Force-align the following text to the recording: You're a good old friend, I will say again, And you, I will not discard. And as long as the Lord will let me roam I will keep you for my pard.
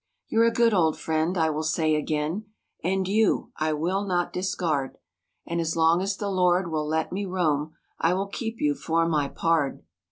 You're 0.29 0.47
a 0.47 0.51
good 0.51 0.73
old 0.73 0.99
friend, 0.99 1.37
I 1.37 1.51
will 1.51 1.61
say 1.61 1.93
again, 1.93 2.45
And 2.83 3.07
you, 3.07 3.51
I 3.57 3.73
will 3.73 4.03
not 4.03 4.33
discard. 4.33 4.97
And 5.45 5.61
as 5.61 5.75
long 5.75 6.01
as 6.01 6.17
the 6.17 6.31
Lord 6.31 6.71
will 6.71 6.87
let 6.87 7.11
me 7.11 7.23
roam 7.27 7.75
I 7.99 8.15
will 8.15 8.25
keep 8.25 8.59
you 8.59 8.73
for 8.73 9.07
my 9.07 9.27
pard. 9.27 9.83